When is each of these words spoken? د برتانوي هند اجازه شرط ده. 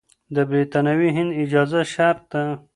د 0.35 0.37
برتانوي 0.49 1.09
هند 1.17 1.31
اجازه 1.43 1.81
شرط 1.93 2.21
ده. 2.31 2.43